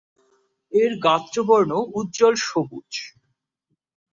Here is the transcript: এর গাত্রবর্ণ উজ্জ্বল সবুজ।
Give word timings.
এর 0.73 0.91
গাত্রবর্ণ 1.05 1.71
উজ্জ্বল 1.99 2.35
সবুজ। 2.45 2.91